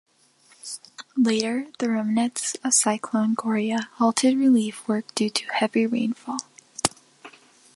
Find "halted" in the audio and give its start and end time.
3.97-4.35